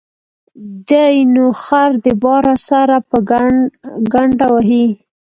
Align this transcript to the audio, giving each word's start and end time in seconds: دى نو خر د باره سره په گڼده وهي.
دى 0.89 1.09
نو 1.33 1.45
خر 1.63 1.91
د 2.05 2.07
باره 2.23 2.55
سره 2.69 2.95
په 3.09 3.17
گڼده 4.13 4.47
وهي. 4.53 4.87